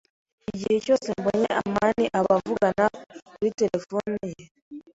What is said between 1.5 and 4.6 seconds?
amani, aba avugana kuri terefone ye.